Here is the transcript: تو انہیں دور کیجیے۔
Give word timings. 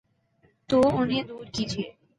تو 0.69 0.81
انہیں 0.97 1.23
دور 1.23 1.45
کیجیے۔ 1.45 2.01